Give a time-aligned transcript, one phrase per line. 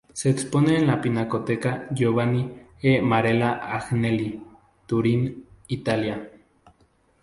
[0.13, 2.51] Se expone en la Pinacoteca Giovanni
[2.81, 4.41] e Marella Agnelli,
[4.87, 6.27] Turín, Italia.